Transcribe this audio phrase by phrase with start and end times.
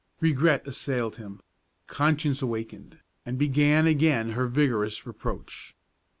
[0.19, 1.41] Regret assailed him;
[1.85, 5.75] conscience awakened, and began again her vigorous reproach.